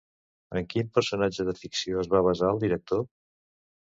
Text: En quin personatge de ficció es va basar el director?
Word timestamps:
En 0.59 0.63
quin 0.73 0.87
personatge 0.97 1.45
de 1.49 1.53
ficció 1.59 2.01
es 2.05 2.09
va 2.13 2.21
basar 2.29 2.51
el 2.57 2.61
director? 2.65 3.07